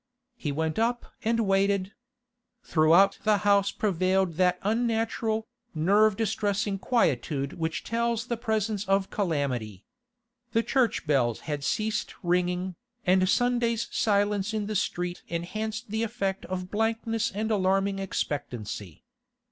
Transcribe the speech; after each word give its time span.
He 0.35 0.51
went 0.51 0.79
up 0.79 1.13
and 1.23 1.41
waited. 1.41 1.93
Throughout 2.63 3.19
the 3.23 3.37
house 3.45 3.69
prevailed 3.69 4.33
that 4.33 4.57
unnatural, 4.63 5.45
nerve 5.75 6.17
distressing 6.17 6.79
quietude 6.79 7.53
which 7.53 7.83
tells 7.83 8.25
the 8.25 8.35
presence 8.35 8.83
of 8.87 9.11
calamity. 9.11 9.85
The 10.53 10.63
church 10.63 11.05
bells 11.05 11.41
had 11.41 11.63
ceased 11.63 12.15
ringing, 12.23 12.73
and 13.05 13.29
Sunday's 13.29 13.89
silence 13.91 14.55
in 14.55 14.65
the 14.65 14.75
street 14.75 15.21
enhanced 15.27 15.91
the 15.91 16.01
effect 16.01 16.45
of 16.45 16.71
blankness 16.71 17.29
and 17.29 17.51
alarming 17.51 17.99
expectancy. 17.99 19.03